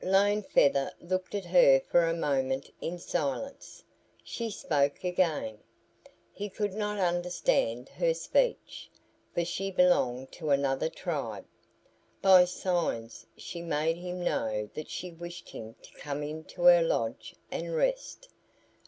[0.03, 3.83] Lone Feather looked at her for a moment in silence.
[4.23, 5.59] She spoke again.
[6.33, 8.89] He could not understand her speech,
[9.35, 11.45] for she belonged to another tribe.
[12.19, 17.35] By signs she made him know that she wished him to come into her lodge
[17.51, 18.27] and rest.